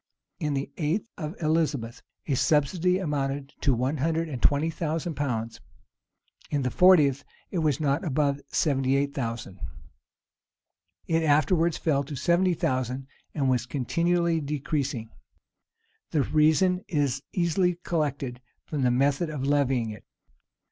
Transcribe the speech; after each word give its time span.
In 0.39 0.55
the 0.55 0.71
eighth 0.77 1.07
of 1.15 1.39
Elizabeth, 1.41 2.01
a 2.25 2.33
subsidy 2.35 2.97
amounted 2.97 3.53
to 3.61 3.75
one 3.75 3.97
hundred 3.97 4.29
and 4.29 4.41
twenty 4.41 4.71
thousand 4.71 5.13
pounds: 5.13 5.61
in 6.49 6.63
the 6.63 6.71
fortieth, 6.71 7.23
it 7.51 7.59
was 7.59 7.79
not 7.79 8.03
above 8.03 8.41
seventy 8.47 8.95
eight 8.95 9.13
thousand.[] 9.13 9.59
It 11.05 11.21
afterwards 11.21 11.77
fell 11.77 12.03
to 12.05 12.15
seventy 12.15 12.55
thousand, 12.55 13.05
and 13.35 13.47
was 13.47 13.67
continually 13.67 14.41
decreasing.[] 14.41 15.11
The 16.09 16.23
reason 16.23 16.83
is 16.87 17.21
easily 17.31 17.75
collected 17.83 18.41
from 18.65 18.81
the 18.81 18.89
method 18.89 19.29
of 19.29 19.45
levying 19.45 19.91
it. 19.91 20.03